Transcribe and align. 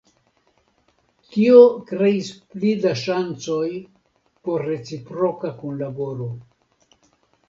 Tio 1.33 1.57
kreis 1.91 2.31
pli 2.53 2.71
da 2.85 2.93
ŝancoj 3.01 3.65
por 4.47 4.65
reciproka 4.71 5.53
kunlaboro. 5.61 6.31